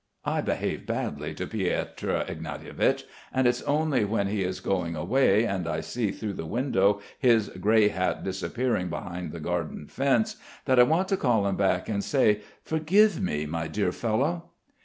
[0.25, 5.67] I behave badly to Piotr Ignatievich; and it's only when he is going away and
[5.67, 10.83] I see through the window his grey hat disappearing behind the garden fence, that I
[10.89, 14.45] want to call him back and say: "Forgive me, my dear fellow."